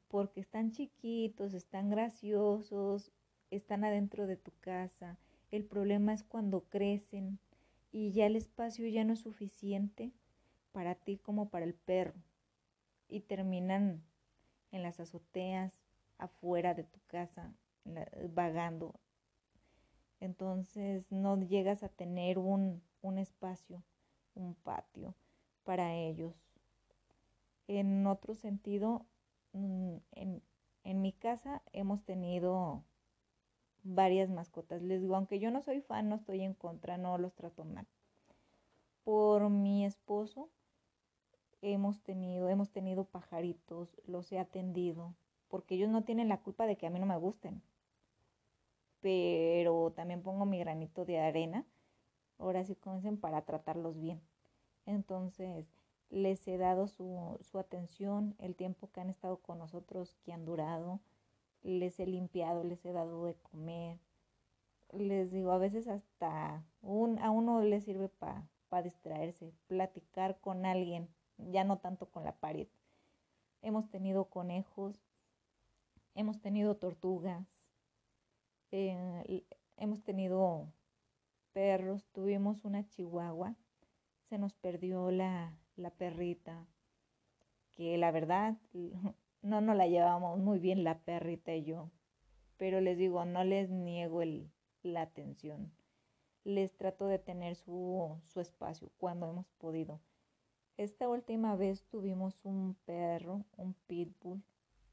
porque 0.09 0.41
están 0.41 0.73
chiquitos, 0.73 1.55
están 1.55 1.91
graciosos, 1.91 3.12
están 3.50 3.85
adentro 3.85 4.26
de 4.26 4.37
tu 4.37 4.53
casa. 4.61 5.19
El 5.50 5.64
problema 5.64 6.12
es 6.12 6.25
cuando 6.25 6.62
crecen 6.62 7.38
y 7.94 8.10
ya 8.10 8.26
el 8.26 8.34
espacio 8.34 8.88
ya 8.88 9.04
no 9.04 9.12
es 9.12 9.20
suficiente 9.20 10.10
para 10.72 10.96
ti 10.96 11.16
como 11.16 11.48
para 11.48 11.64
el 11.64 11.74
perro 11.74 12.20
y 13.08 13.20
terminan 13.20 14.02
en 14.72 14.82
las 14.82 14.98
azoteas, 14.98 15.78
afuera 16.18 16.74
de 16.74 16.82
tu 16.82 16.98
casa, 17.06 17.54
vagando. 18.30 18.98
Entonces 20.18 21.06
no 21.12 21.40
llegas 21.40 21.84
a 21.84 21.88
tener 21.88 22.40
un, 22.40 22.82
un 23.00 23.18
espacio, 23.18 23.84
un 24.34 24.56
patio 24.56 25.14
para 25.62 25.94
ellos. 25.94 26.34
En 27.68 28.08
otro 28.08 28.34
sentido, 28.34 29.06
mm, 29.52 29.98
en, 30.10 30.42
en 30.82 31.00
mi 31.00 31.12
casa 31.12 31.62
hemos 31.72 32.02
tenido 32.02 32.82
varias 33.85 34.31
mascotas. 34.31 34.83
Les 34.83 35.00
digo, 35.00 35.14
aunque 35.14 35.38
yo 35.38 35.50
no 35.50 35.62
soy 35.62 35.81
fan, 35.83 36.09
no 36.09 36.17
estoy 36.17 36.43
en 36.43 36.55
contra, 36.55 36.97
no 36.97 37.17
los 37.19 37.35
trato 37.35 37.64
mal. 37.64 37.87
Por 39.05 39.50
mi 39.50 39.85
esposo 39.85 40.49
hemos 41.62 42.00
tenido, 42.03 42.49
hemos 42.49 42.71
tenido 42.71 43.05
pajaritos, 43.05 44.00
los 44.07 44.33
he 44.33 44.38
atendido, 44.38 45.14
porque 45.49 45.76
ellos 45.76 45.91
no 45.91 46.03
tienen 46.03 46.29
la 46.29 46.41
culpa 46.41 46.67
de 46.67 46.76
que 46.76 46.87
a 46.87 46.91
mí 46.91 46.99
no 46.99 47.07
me 47.07 47.17
gusten. 47.17 47.62
Pero 49.00 49.93
también 49.95 50.23
pongo 50.23 50.47
mi 50.47 50.59
granito 50.59 51.05
de 51.05 51.21
arena, 51.21 51.67
ahora 52.38 52.64
sí 52.64 52.75
comiencen 52.75 53.19
para 53.19 53.43
tratarlos 53.43 54.00
bien. 54.00 54.21
Entonces, 54.87 55.67
les 56.09 56.47
he 56.49 56.57
dado 56.57 56.88
su, 56.88 57.38
su 57.43 57.59
atención, 57.59 58.35
el 58.38 58.55
tiempo 58.55 58.91
que 58.93 59.00
han 59.00 59.11
estado 59.11 59.37
con 59.38 59.59
nosotros, 59.59 60.17
que 60.25 60.33
han 60.33 60.47
durado 60.47 61.00
les 61.64 61.99
he 61.99 62.06
limpiado, 62.06 62.62
les 62.62 62.85
he 62.85 62.92
dado 62.92 63.25
de 63.26 63.35
comer. 63.35 63.99
Les 64.92 65.33
digo, 65.33 65.50
a 65.50 65.59
veces 65.59 65.88
hasta 65.88 66.62
a 66.83 67.30
uno 67.30 67.61
le 67.62 67.80
sirve 67.80 68.09
para 68.09 68.47
pa 68.68 68.83
distraerse, 68.83 69.52
platicar 69.66 70.38
con 70.40 70.66
alguien, 70.66 71.09
ya 71.38 71.64
no 71.64 71.78
tanto 71.78 72.06
con 72.06 72.25
la 72.25 72.33
pared. 72.33 72.68
Hemos 73.62 73.88
tenido 73.88 74.26
conejos, 74.26 75.00
hemos 76.14 76.40
tenido 76.40 76.76
tortugas, 76.76 77.47
eh, 78.71 79.44
hemos 79.78 80.02
tenido 80.02 80.66
perros, 81.52 82.06
tuvimos 82.12 82.64
una 82.64 82.87
chihuahua, 82.87 83.56
se 84.28 84.38
nos 84.38 84.54
perdió 84.54 85.11
la 85.11 85.56
perrita, 85.97 86.66
que 87.73 87.97
la 87.99 88.11
verdad 88.11 88.56
no 89.44 89.60
nos 89.60 89.76
la 89.76 89.86
llevamos 89.86 90.38
muy 90.38 90.58
bien 90.58 90.84
la 90.84 90.98
perrita 91.00 91.54
y 91.54 91.64
yo, 91.64 91.90
pero 92.56 92.80
les 92.80 92.96
digo, 92.96 93.26
no 93.26 93.44
les 93.44 93.68
niego 93.68 94.22
el, 94.22 94.50
la 94.82 95.02
atención. 95.02 95.70
Les 96.44 96.74
trato 96.74 97.06
de 97.06 97.18
tener 97.18 97.54
su, 97.54 98.18
su 98.26 98.40
espacio 98.40 98.90
cuando 98.96 99.28
hemos 99.28 99.46
podido. 99.58 100.00
Esta 100.78 101.08
última 101.10 101.56
vez 101.56 101.84
tuvimos 101.84 102.40
un 102.42 102.74
perro, 102.86 103.44
un 103.58 103.74
pitbull, 103.86 104.42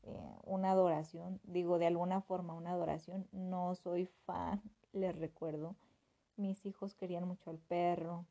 eh, 0.04 0.36
una 0.44 0.72
adoración, 0.72 1.40
digo 1.44 1.80
de 1.80 1.88
alguna 1.88 2.22
forma 2.22 2.54
una 2.54 2.72
adoración. 2.72 3.28
No 3.32 3.74
soy 3.76 4.06
fan, 4.26 4.62
les 4.92 5.16
recuerdo. 5.16 5.78
Mis 6.36 6.66
hijos 6.66 6.94
querían 6.94 7.26
mucho 7.26 7.52
al 7.52 7.58
perro. 7.58 8.26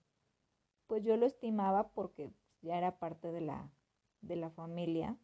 Pues 0.86 1.02
yo 1.02 1.16
lo 1.16 1.24
estimaba 1.24 1.88
porque 1.88 2.30
ya 2.60 2.76
era 2.76 2.98
parte 2.98 3.32
de 3.32 3.40
la, 3.40 3.70
de 4.20 4.36
la 4.36 4.50
familia 4.50 5.16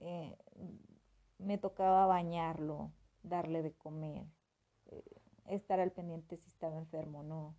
eh, 0.00 0.36
me 1.38 1.58
tocaba 1.58 2.06
bañarlo, 2.06 2.92
darle 3.22 3.62
de 3.62 3.72
comer, 3.72 4.26
eh, 4.86 5.04
estar 5.46 5.80
al 5.80 5.92
pendiente 5.92 6.36
si 6.36 6.48
estaba 6.48 6.76
enfermo 6.76 7.20
o 7.20 7.22
no, 7.22 7.56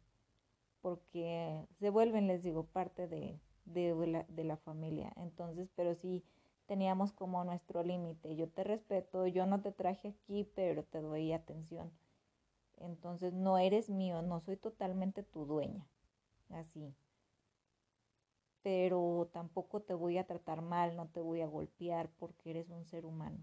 porque 0.82 1.66
se 1.80 1.90
vuelven, 1.90 2.28
les 2.28 2.44
digo, 2.44 2.66
parte 2.66 3.08
de, 3.08 3.40
de, 3.66 4.26
de 4.28 4.44
la 4.44 4.58
familia. 4.58 5.14
Entonces, 5.16 5.70
pero 5.76 5.96
sí 5.96 6.24
teníamos 6.66 7.12
como 7.12 7.44
nuestro 7.44 7.84
límite. 7.84 8.36
Yo 8.36 8.50
te 8.50 8.64
respeto, 8.64 9.28
yo 9.28 9.46
no 9.46 9.62
te 9.62 9.72
traje 9.72 10.10
aquí, 10.10 10.50
pero 10.56 10.84
te 10.84 11.02
doy 11.02 11.34
atención. 11.34 11.92
Entonces, 12.78 13.34
no 13.34 13.58
eres 13.58 13.90
mío, 13.90 14.22
no 14.22 14.40
soy 14.40 14.58
totalmente 14.58 15.24
tu 15.24 15.46
dueña. 15.46 15.86
Así 16.50 16.96
pero 18.64 19.30
tampoco 19.34 19.82
te 19.82 19.94
voy 19.94 20.18
a 20.18 20.28
tratar 20.28 20.62
mal, 20.62 20.96
no 20.96 21.08
te 21.10 21.22
voy 21.22 21.42
a 21.42 21.48
golpear 21.48 22.10
porque 22.18 22.52
eres 22.52 22.70
un 22.70 22.86
ser 22.86 23.06
humano. 23.06 23.40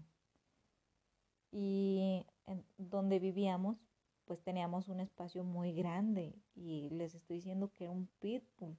Y 1.51 2.25
donde 2.77 3.19
vivíamos, 3.19 3.77
pues 4.25 4.41
teníamos 4.43 4.87
un 4.87 4.99
espacio 4.99 5.43
muy 5.43 5.73
grande 5.73 6.35
y 6.55 6.89
les 6.91 7.15
estoy 7.15 7.37
diciendo 7.37 7.71
que 7.73 7.85
era 7.85 7.91
un 7.91 8.07
pitbull. 8.19 8.77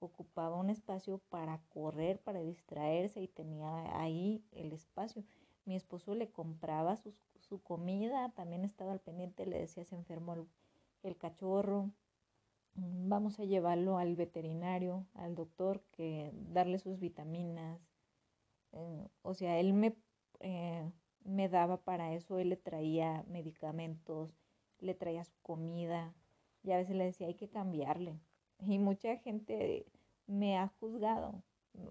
Ocupaba 0.00 0.56
un 0.56 0.68
espacio 0.68 1.18
para 1.28 1.62
correr, 1.68 2.20
para 2.20 2.40
distraerse 2.40 3.22
y 3.22 3.28
tenía 3.28 4.00
ahí 4.00 4.44
el 4.50 4.72
espacio. 4.72 5.24
Mi 5.64 5.76
esposo 5.76 6.14
le 6.14 6.30
compraba 6.30 6.96
su, 6.96 7.14
su 7.38 7.62
comida, 7.62 8.32
también 8.34 8.64
estaba 8.64 8.92
al 8.92 9.00
pendiente, 9.00 9.46
le 9.46 9.60
decía 9.60 9.84
se 9.84 9.94
enfermó 9.94 10.34
el, 11.02 11.16
cachorro, 11.16 11.90
vamos 12.76 13.38
a 13.38 13.44
llevarlo 13.44 13.98
al 13.98 14.16
veterinario, 14.16 15.06
al 15.14 15.34
doctor, 15.34 15.82
que 15.92 16.32
darle 16.34 16.78
sus 16.78 16.98
vitaminas. 17.00 17.80
Eh, 18.72 19.08
o 19.22 19.34
sea, 19.34 19.58
él 19.60 19.72
me, 19.74 19.96
eh, 20.40 20.90
me 21.24 21.48
daba 21.48 21.78
para 21.78 22.14
eso, 22.14 22.38
él 22.38 22.50
le 22.50 22.56
traía 22.56 23.24
medicamentos, 23.28 24.34
le 24.80 24.94
traía 24.94 25.24
su 25.24 25.36
comida, 25.42 26.14
y 26.62 26.72
a 26.72 26.76
veces 26.78 26.96
le 26.96 27.04
decía 27.04 27.26
hay 27.28 27.34
que 27.34 27.48
cambiarle. 27.48 28.18
Y 28.66 28.78
mucha 28.78 29.16
gente 29.18 29.84
me 30.26 30.56
ha 30.56 30.68
juzgado 30.80 31.42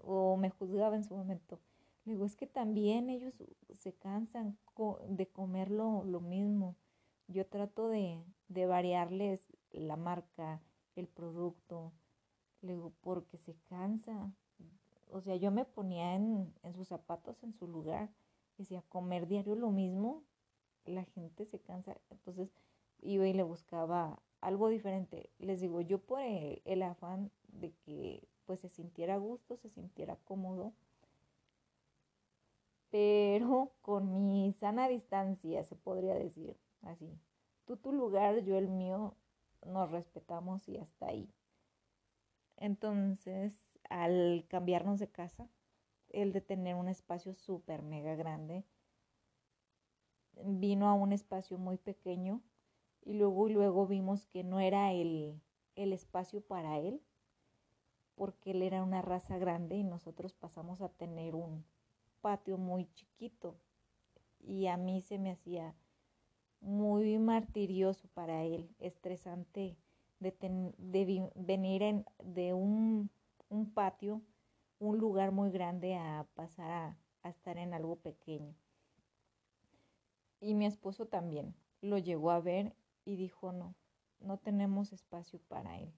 o 0.02 0.36
me 0.36 0.50
juzgaba 0.50 0.96
en 0.96 1.04
su 1.04 1.14
momento. 1.14 1.60
Le 2.04 2.12
digo, 2.12 2.24
es 2.24 2.36
que 2.36 2.46
también 2.46 3.08
ellos 3.10 3.34
se 3.72 3.94
cansan 3.94 4.58
de 5.08 5.26
comer 5.28 5.70
lo, 5.70 6.02
mismo. 6.20 6.76
Yo 7.28 7.46
trato 7.46 7.88
de, 7.88 8.22
de 8.48 8.66
variarles 8.66 9.52
la 9.70 9.96
marca, 9.96 10.60
el 10.96 11.08
producto. 11.08 11.92
Le 12.62 12.74
digo, 12.74 12.92
porque 13.00 13.36
se 13.36 13.54
cansa. 13.68 14.32
O 15.10 15.20
sea, 15.20 15.36
yo 15.36 15.50
me 15.50 15.64
ponía 15.64 16.14
en, 16.14 16.52
en 16.62 16.74
sus 16.74 16.88
zapatos, 16.88 17.42
en 17.42 17.52
su 17.54 17.66
lugar. 17.68 18.10
Decía, 18.58 18.82
comer 18.88 19.26
diario 19.26 19.54
lo 19.54 19.70
mismo, 19.70 20.22
la 20.84 21.04
gente 21.04 21.44
se 21.46 21.60
cansa. 21.60 21.96
Entonces 22.10 22.50
iba 23.00 23.26
y 23.26 23.32
le 23.32 23.42
buscaba 23.42 24.20
algo 24.40 24.68
diferente. 24.68 25.30
Les 25.38 25.60
digo, 25.60 25.80
yo 25.80 25.98
por 25.98 26.20
el 26.20 26.82
afán 26.82 27.30
de 27.48 27.72
que 27.84 28.26
pues 28.46 28.60
se 28.60 28.68
sintiera 28.68 29.14
a 29.14 29.18
gusto, 29.18 29.56
se 29.56 29.70
sintiera 29.70 30.16
cómodo, 30.24 30.72
pero 32.90 33.72
con 33.82 34.26
mi 34.26 34.52
sana 34.52 34.88
distancia, 34.88 35.64
se 35.64 35.76
podría 35.76 36.14
decir 36.14 36.56
así. 36.82 37.18
Tú 37.64 37.76
tu 37.76 37.92
lugar, 37.92 38.44
yo 38.44 38.56
el 38.56 38.68
mío, 38.68 39.14
nos 39.64 39.90
respetamos 39.90 40.68
y 40.68 40.78
hasta 40.78 41.06
ahí. 41.06 41.32
Entonces, 42.56 43.58
al 43.90 44.44
cambiarnos 44.48 44.98
de 44.98 45.08
casa, 45.08 45.48
el 46.08 46.32
de 46.32 46.40
tener 46.40 46.76
un 46.76 46.88
espacio 46.88 47.34
súper 47.34 47.82
mega 47.82 48.14
grande, 48.14 48.64
vino 50.44 50.88
a 50.88 50.94
un 50.94 51.12
espacio 51.12 51.58
muy 51.58 51.76
pequeño 51.76 52.42
y 53.02 53.14
luego 53.14 53.48
luego 53.48 53.86
vimos 53.86 54.26
que 54.26 54.44
no 54.44 54.60
era 54.60 54.92
el, 54.92 55.40
el 55.76 55.92
espacio 55.92 56.40
para 56.40 56.78
él, 56.78 57.02
porque 58.14 58.52
él 58.52 58.62
era 58.62 58.82
una 58.82 59.02
raza 59.02 59.38
grande 59.38 59.76
y 59.76 59.84
nosotros 59.84 60.32
pasamos 60.32 60.80
a 60.80 60.88
tener 60.88 61.34
un, 61.34 61.64
patio 62.24 62.56
muy 62.56 62.86
chiquito 62.94 63.60
y 64.40 64.66
a 64.68 64.78
mí 64.78 65.02
se 65.02 65.18
me 65.18 65.30
hacía 65.30 65.74
muy 66.64 67.18
martirioso 67.18 68.08
para 68.14 68.42
él, 68.42 68.68
estresante 68.78 69.76
de, 70.18 71.30
venir 71.34 71.82
en, 71.82 72.06
de 72.24 72.54
un, 72.54 73.10
patio, 73.74 74.22
un 74.78 74.98
lugar 74.98 75.30
muy 75.30 75.50
grande 75.50 75.94
a 75.94 76.26
pasar 76.34 76.70
a, 76.70 76.98
a 77.22 77.28
estar 77.28 77.58
en 77.58 77.74
algo 77.74 77.96
pequeño. 77.96 78.54
Y 80.40 80.54
mi 80.54 80.66
esposo 80.66 81.06
también 81.06 81.54
lo 81.80 81.98
llegó 81.98 82.30
a 82.30 82.40
ver 82.40 82.74
y 83.04 83.16
dijo 83.16 83.52
no, 83.52 83.74
no 84.20 84.38
tenemos 84.38 84.92
espacio 84.92 85.38
para 85.48 85.78
él. 85.78 85.92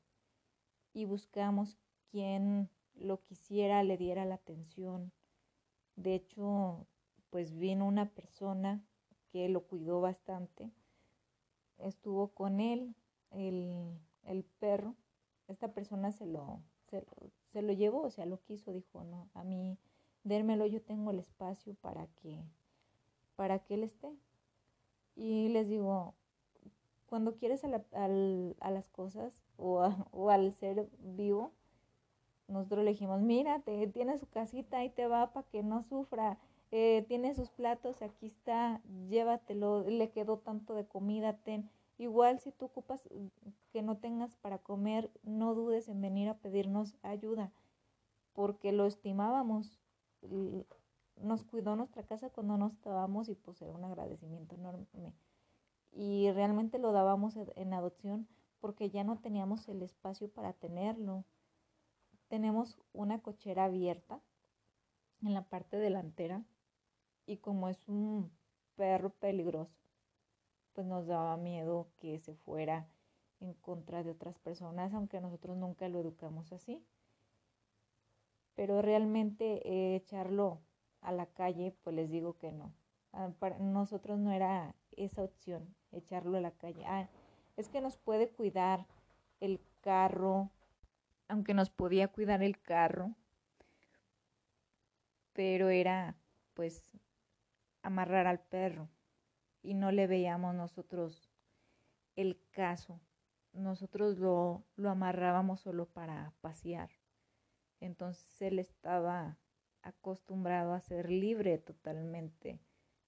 Y 0.92 1.04
buscamos 1.04 1.78
quien 2.10 2.68
lo 2.94 3.22
quisiera, 3.22 3.84
le 3.84 3.96
diera 3.96 4.24
la 4.24 4.36
atención, 4.36 5.12
de 5.96 6.14
hecho, 6.14 6.86
pues 7.30 7.56
vino 7.56 7.86
una 7.86 8.10
persona 8.10 8.84
que 9.36 9.50
lo 9.50 9.60
cuidó 9.64 10.00
bastante. 10.00 10.70
Estuvo 11.76 12.28
con 12.28 12.58
él, 12.58 12.94
el, 13.32 13.98
el 14.24 14.44
perro. 14.44 14.94
Esta 15.46 15.74
persona 15.74 16.10
se 16.10 16.24
lo, 16.24 16.62
se, 16.86 17.60
lo 17.60 17.72
llevó, 17.74 18.00
o 18.00 18.10
sea, 18.10 18.24
lo 18.24 18.40
quiso, 18.40 18.72
dijo, 18.72 19.04
no, 19.04 19.28
a 19.34 19.44
mí, 19.44 19.76
dérmelo, 20.24 20.64
yo 20.64 20.80
tengo 20.80 21.10
el 21.10 21.18
espacio 21.18 21.74
para 21.82 22.06
que, 22.22 22.42
para 23.36 23.58
que 23.58 23.74
él 23.74 23.82
esté. 23.82 24.10
Y 25.16 25.50
les 25.50 25.68
digo, 25.68 26.14
cuando 27.04 27.36
quieres 27.36 27.62
a, 27.62 27.84
a 27.92 28.70
las 28.70 28.88
cosas 28.88 29.44
o, 29.58 29.86
o 30.12 30.30
al 30.30 30.54
ser 30.54 30.88
vivo, 31.00 31.52
nosotros 32.48 32.86
le 32.86 32.92
dijimos, 32.92 33.20
mira, 33.20 33.60
tiene 33.60 34.16
su 34.16 34.28
casita, 34.28 34.78
ahí 34.78 34.88
te 34.88 35.06
va 35.06 35.34
para 35.34 35.46
que 35.46 35.62
no 35.62 35.82
sufra, 35.82 36.38
eh, 36.70 37.04
tiene 37.08 37.34
sus 37.34 37.50
platos, 37.50 38.02
aquí 38.02 38.26
está, 38.26 38.80
llévatelo, 39.08 39.88
le 39.88 40.10
quedó 40.10 40.38
tanto 40.38 40.74
de 40.74 40.86
comida, 40.86 41.36
ten. 41.38 41.70
Igual 41.98 42.40
si 42.40 42.52
tú 42.52 42.66
ocupas 42.66 43.08
mm, 43.10 43.28
que 43.72 43.82
no 43.82 43.96
tengas 43.98 44.36
para 44.36 44.58
comer, 44.58 45.10
no 45.22 45.54
dudes 45.54 45.88
en 45.88 46.00
venir 46.00 46.28
a 46.28 46.38
pedirnos 46.38 46.96
ayuda, 47.02 47.52
porque 48.32 48.72
lo 48.72 48.86
estimábamos. 48.86 49.78
Nos 51.16 51.44
cuidó 51.44 51.76
nuestra 51.76 52.02
casa 52.02 52.30
cuando 52.30 52.58
no 52.58 52.66
estábamos 52.66 53.28
y 53.28 53.34
pues 53.34 53.62
era 53.62 53.72
un 53.72 53.84
agradecimiento 53.84 54.54
enorme. 54.54 54.86
Y 55.92 56.30
realmente 56.32 56.78
lo 56.78 56.92
dábamos 56.92 57.36
en 57.36 57.72
adopción 57.72 58.28
porque 58.60 58.90
ya 58.90 59.04
no 59.04 59.18
teníamos 59.18 59.68
el 59.68 59.82
espacio 59.82 60.28
para 60.28 60.52
tenerlo 60.52 61.24
tenemos 62.28 62.78
una 62.92 63.20
cochera 63.20 63.64
abierta 63.64 64.20
en 65.22 65.34
la 65.34 65.42
parte 65.42 65.76
delantera 65.76 66.44
y 67.26 67.38
como 67.38 67.68
es 67.68 67.88
un 67.88 68.30
perro 68.76 69.10
peligroso, 69.10 69.76
pues 70.72 70.86
nos 70.86 71.06
daba 71.06 71.36
miedo 71.36 71.88
que 71.96 72.18
se 72.18 72.34
fuera 72.34 72.86
en 73.40 73.54
contra 73.54 74.02
de 74.02 74.10
otras 74.10 74.38
personas, 74.38 74.94
aunque 74.94 75.20
nosotros 75.20 75.56
nunca 75.56 75.88
lo 75.88 76.00
educamos 76.00 76.52
así. 76.52 76.84
Pero 78.54 78.80
realmente 78.80 79.60
eh, 79.68 79.96
echarlo 79.96 80.60
a 81.00 81.12
la 81.12 81.26
calle, 81.26 81.74
pues 81.82 81.94
les 81.94 82.10
digo 82.10 82.38
que 82.38 82.52
no. 82.52 82.72
Ah, 83.12 83.30
para 83.38 83.58
nosotros 83.58 84.18
no 84.18 84.32
era 84.32 84.74
esa 84.96 85.22
opción, 85.22 85.74
echarlo 85.92 86.38
a 86.38 86.40
la 86.40 86.52
calle. 86.52 86.84
Ah, 86.86 87.08
es 87.56 87.68
que 87.68 87.80
nos 87.80 87.96
puede 87.96 88.28
cuidar 88.28 88.86
el 89.40 89.60
carro, 89.80 90.50
aunque 91.28 91.54
nos 91.54 91.70
podía 91.70 92.08
cuidar 92.08 92.42
el 92.42 92.60
carro, 92.60 93.14
pero 95.32 95.68
era 95.68 96.16
pues 96.54 96.96
amarrar 97.86 98.26
al 98.26 98.40
perro 98.40 98.88
y 99.62 99.74
no 99.74 99.92
le 99.92 100.06
veíamos 100.06 100.54
nosotros 100.54 101.30
el 102.16 102.40
caso. 102.50 103.00
Nosotros 103.52 104.18
lo, 104.18 104.64
lo 104.76 104.90
amarrábamos 104.90 105.60
solo 105.60 105.86
para 105.86 106.32
pasear. 106.40 106.90
Entonces 107.80 108.42
él 108.42 108.58
estaba 108.58 109.38
acostumbrado 109.82 110.72
a 110.74 110.80
ser 110.80 111.10
libre 111.10 111.58
totalmente 111.58 112.60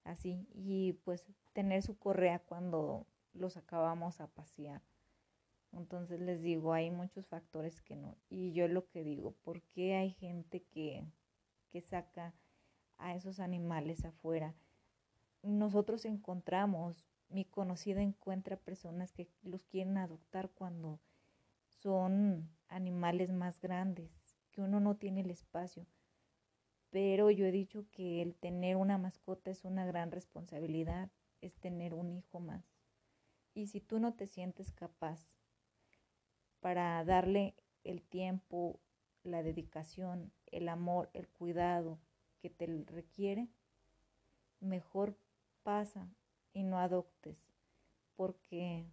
así 0.05 0.47
y 0.55 0.93
pues 1.05 1.25
tener 1.53 1.83
su 1.83 1.99
correa 1.99 2.39
cuando 2.39 3.07
los 3.33 3.57
acabamos 3.57 4.21
a 4.21 4.29
pasear. 4.29 4.83
Entonces 5.73 6.21
les 6.21 6.41
digo, 6.41 6.73
hay 6.73 6.91
muchos 6.91 7.27
factores 7.27 7.83
que 7.83 7.97
no. 7.97 8.17
Y 8.31 8.53
yo 8.53 8.69
lo 8.69 8.89
que 8.89 9.05
digo, 9.05 9.33
¿por 9.43 9.61
qué 9.63 9.97
hay 9.97 10.13
gente 10.13 10.63
que, 10.63 11.05
que 11.71 11.83
saca 11.83 12.35
a 12.97 13.15
esos 13.15 13.39
animales 13.39 14.05
afuera? 14.05 14.55
Nosotros 15.43 16.05
encontramos, 16.05 17.07
mi 17.29 17.45
conocida 17.45 18.03
encuentra 18.03 18.57
personas 18.57 19.13
que 19.13 19.29
los 19.43 19.65
quieren 19.67 19.97
adoptar 19.97 20.51
cuando 20.51 21.01
son 21.67 22.49
animales 22.69 23.31
más 23.31 23.61
grandes, 23.61 24.11
que 24.51 24.61
uno 24.61 24.81
no 24.81 24.97
tiene 24.97 25.21
el 25.21 25.31
espacio. 25.31 25.87
Pero 26.91 27.31
yo 27.31 27.47
he 27.47 27.53
dicho 27.53 27.87
que 27.93 28.23
el 28.23 28.35
tener 28.35 28.77
una 28.77 28.99
mascota 28.99 29.51
es 29.51 29.65
una 29.65 29.87
gran 29.87 30.11
responsabilidad, 30.11 31.11
es 31.41 31.55
tener 31.57 31.95
un 31.95 32.11
hijo 32.11 32.41
más. 32.41 32.65
Y 33.55 33.67
si 33.67 33.81
tú 33.81 33.99
no 34.01 34.15
te 34.15 34.27
sientes 34.27 34.73
capaz 34.73 35.29
para 36.61 37.05
darle 37.05 37.55
el 37.85 38.03
tiempo, 38.03 38.81
la 39.23 39.43
dedicación, 39.43 40.33
el 40.47 40.69
amor, 40.69 41.11
el 41.13 41.29
cuidado 41.29 41.99
que 42.41 42.51
te 42.51 42.67
requiere, 42.87 43.49
mejor 44.61 45.17
pasa 45.69 46.09
y 46.55 46.63
no 46.63 46.79
adoptes, 46.79 47.37
porque 48.17 48.87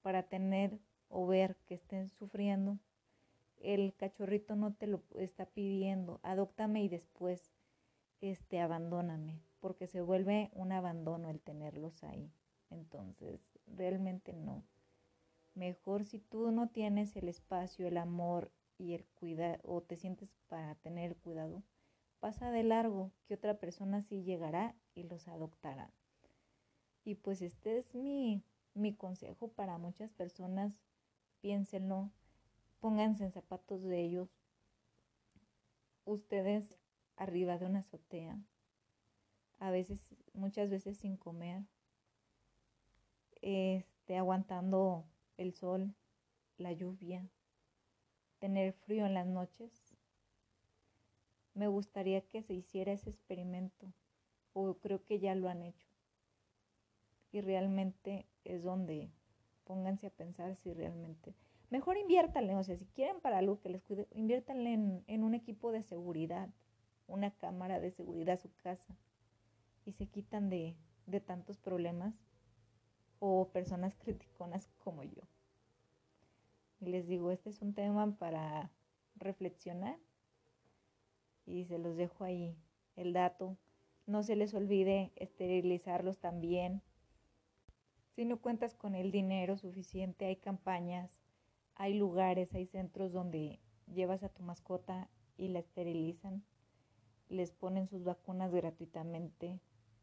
para 0.00 0.22
tener 0.22 0.80
o 1.10 1.26
ver 1.26 1.56
que 1.66 1.74
estén 1.74 2.08
sufriendo, 2.08 2.78
el 3.58 3.94
cachorrito 3.94 4.56
no 4.56 4.72
te 4.72 4.86
lo 4.86 5.02
está 5.16 5.44
pidiendo, 5.44 6.18
adóptame 6.22 6.82
y 6.82 6.88
después 6.88 7.52
este 8.22 8.60
abandóname, 8.60 9.42
porque 9.60 9.86
se 9.86 10.00
vuelve 10.00 10.48
un 10.54 10.72
abandono 10.72 11.28
el 11.28 11.38
tenerlos 11.38 12.02
ahí. 12.02 12.32
Entonces, 12.70 13.38
realmente 13.66 14.32
no. 14.32 14.64
Mejor 15.52 16.06
si 16.06 16.18
tú 16.18 16.50
no 16.50 16.70
tienes 16.70 17.14
el 17.16 17.28
espacio, 17.28 17.88
el 17.88 17.98
amor 17.98 18.50
y 18.78 18.94
el 18.94 19.04
cuidado, 19.04 19.58
o 19.64 19.82
te 19.82 19.96
sientes 19.96 20.34
para 20.48 20.76
tener 20.76 21.14
cuidado, 21.16 21.62
pasa 22.20 22.50
de 22.50 22.62
largo, 22.62 23.12
que 23.26 23.34
otra 23.34 23.58
persona 23.60 24.00
sí 24.00 24.22
llegará 24.22 24.74
y 24.94 25.02
los 25.02 25.28
adoptará. 25.28 25.92
Y 27.06 27.14
pues 27.14 27.40
este 27.40 27.78
es 27.78 27.94
mi, 27.94 28.42
mi 28.74 28.92
consejo 28.92 29.46
para 29.46 29.78
muchas 29.78 30.10
personas, 30.10 30.74
piénsenlo, 31.40 32.10
pónganse 32.80 33.22
en 33.22 33.30
zapatos 33.30 33.84
de 33.84 34.00
ellos, 34.00 34.28
ustedes 36.04 36.80
arriba 37.16 37.58
de 37.58 37.66
una 37.66 37.78
azotea, 37.78 38.36
a 39.60 39.70
veces, 39.70 40.04
muchas 40.34 40.68
veces 40.68 40.98
sin 40.98 41.16
comer, 41.16 41.62
este, 43.40 44.16
aguantando 44.16 45.04
el 45.36 45.54
sol, 45.54 45.94
la 46.58 46.72
lluvia, 46.72 47.24
tener 48.40 48.72
frío 48.72 49.06
en 49.06 49.14
las 49.14 49.28
noches. 49.28 49.96
Me 51.54 51.68
gustaría 51.68 52.26
que 52.26 52.42
se 52.42 52.54
hiciera 52.54 52.90
ese 52.90 53.10
experimento, 53.10 53.92
o 54.54 54.74
creo 54.74 55.04
que 55.04 55.20
ya 55.20 55.36
lo 55.36 55.48
han 55.48 55.62
hecho. 55.62 55.85
Y 57.36 57.42
realmente 57.42 58.24
es 58.44 58.62
donde 58.62 59.10
pónganse 59.64 60.06
a 60.06 60.10
pensar 60.10 60.56
si 60.56 60.72
realmente 60.72 61.34
mejor 61.68 61.98
inviértanle, 61.98 62.56
o 62.56 62.64
sea, 62.64 62.78
si 62.78 62.86
quieren 62.86 63.20
para 63.20 63.36
algo 63.36 63.60
que 63.60 63.68
les 63.68 63.82
cuide, 63.82 64.08
inviértanle 64.12 64.72
en, 64.72 65.04
en 65.06 65.22
un 65.22 65.34
equipo 65.34 65.70
de 65.70 65.82
seguridad, 65.82 66.48
una 67.06 67.30
cámara 67.32 67.78
de 67.78 67.90
seguridad 67.90 68.36
a 68.36 68.38
su 68.38 68.50
casa 68.62 68.96
y 69.84 69.92
se 69.92 70.06
quitan 70.06 70.48
de, 70.48 70.78
de 71.04 71.20
tantos 71.20 71.58
problemas 71.58 72.14
o 73.18 73.48
personas 73.48 73.94
criticonas 74.02 74.70
como 74.78 75.02
yo. 75.02 75.20
Y 76.80 76.86
les 76.86 77.06
digo, 77.06 77.30
este 77.30 77.50
es 77.50 77.60
un 77.60 77.74
tema 77.74 78.16
para 78.16 78.70
reflexionar 79.16 79.98
y 81.44 81.66
se 81.66 81.76
los 81.76 81.98
dejo 81.98 82.24
ahí 82.24 82.56
el 82.96 83.12
dato. 83.12 83.58
No 84.06 84.22
se 84.22 84.36
les 84.36 84.54
olvide 84.54 85.12
esterilizarlos 85.16 86.16
también. 86.16 86.80
Si 88.16 88.24
no 88.24 88.40
cuentas 88.40 88.74
con 88.74 88.96
el 88.96 89.12
dinero 89.12 89.56
suficiente, 89.56 90.26
hay 90.26 90.36
campañas 90.36 91.20
hay 91.76 91.94
lugares, 91.94 92.54
hay 92.54 92.66
centros 92.66 93.12
donde 93.12 93.60
llevas 93.86 94.22
a 94.22 94.30
tu 94.30 94.42
mascota 94.42 95.08
y 95.36 95.48
la 95.48 95.58
esterilizan, 95.58 96.42
les 97.28 97.52
ponen 97.52 97.86
sus 97.86 98.02
vacunas 98.02 98.52
gratuitamente. 98.52 99.60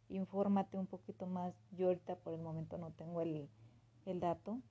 Infórmate 0.10 0.78
un 0.78 0.86
poquito 0.86 1.26
más. 1.26 1.56
Yo 1.72 1.88
ahorita 1.88 2.16
por 2.18 2.34
el 2.34 2.42
momento 2.42 2.78
no 2.78 2.92
tengo 2.92 3.22
el, 3.22 3.50
el 4.06 4.20
dato, 4.20 4.62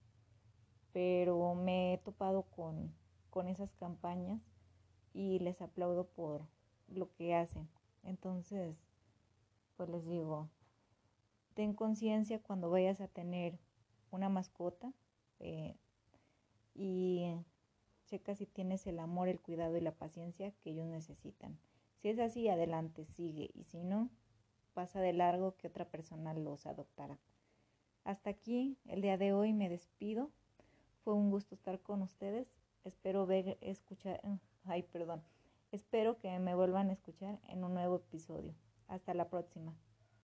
pero 0.93 1.55
me 1.55 1.95
he 1.95 1.99
topado 1.99 2.43
con, 2.45 2.95
con 3.31 3.49
esas 3.49 3.75
campañas 3.75 4.41
y 5.13 5.41
les 5.41 5.61
aplaudo 5.61 6.07
por 6.07 6.47
lo 6.87 7.13
que 7.15 7.35
hacen. 7.35 7.69
Entonces, 8.05 8.77
pues 9.77 9.89
les 9.89 10.07
digo, 10.07 10.49
ten 11.55 11.75
conciencia 11.75 12.41
cuando 12.41 12.71
vayas 12.71 13.01
a 13.01 13.09
tener 13.09 13.59
una 14.11 14.29
mascota. 14.29 14.93
Eh, 15.41 15.77
y 16.75 17.35
checa 18.07 18.35
si 18.35 18.47
tienes 18.47 18.87
el 18.87 18.99
amor, 18.99 19.29
el 19.29 19.41
cuidado 19.41 19.77
y 19.77 19.81
la 19.81 19.93
paciencia 19.93 20.53
que 20.61 20.71
ellos 20.71 20.87
necesitan. 20.87 21.59
Si 21.99 22.09
es 22.09 22.19
así, 22.19 22.49
adelante, 22.49 23.05
sigue. 23.05 23.51
Y 23.55 23.65
si 23.65 23.85
no, 23.85 24.11
pasa 24.75 25.01
de 25.01 25.13
largo 25.13 25.57
que 25.57 25.69
otra 25.69 25.85
persona 25.89 26.35
los 26.35 26.67
adoptará. 26.67 27.19
Hasta 28.05 28.31
aquí 28.31 28.77
el 28.87 29.01
día 29.01 29.17
de 29.17 29.33
hoy 29.33 29.53
me 29.53 29.69
despido. 29.69 30.31
Fue 31.05 31.15
un 31.15 31.31
gusto 31.31 31.55
estar 31.55 31.81
con 31.81 32.03
ustedes. 32.03 32.49
Espero 32.85 33.27
ver, 33.27 33.59
escuchar, 33.61 34.21
ay, 34.65 34.83
perdón. 34.83 35.23
Espero 35.71 36.19
que 36.19 36.39
me 36.39 36.55
vuelvan 36.55 36.91
a 36.91 36.93
escuchar 36.93 37.41
en 37.49 37.65
un 37.65 37.75
nuevo 37.75 37.97
episodio. 37.97 38.55
Hasta 38.89 39.15
la 39.15 39.29
próxima. 39.31 39.75